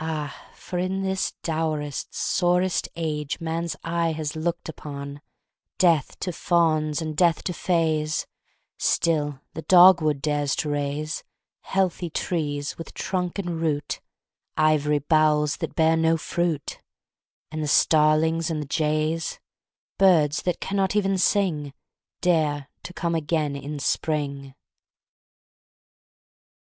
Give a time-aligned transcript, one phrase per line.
[0.00, 5.20] Ah, for in this dourest, sorest Age man's eye has looked upon,
[5.78, 8.26] Death to fauns and death to fays,
[8.76, 11.22] Still the dog wood dares to raise
[11.60, 14.00] Healthy tree, with trunk and root
[14.56, 16.80] Ivory bowls that bear no fruit,
[17.52, 19.38] And the starlings and the jays
[19.96, 21.72] Birds that cannot even sing
[22.20, 24.56] Dare to come again in spring!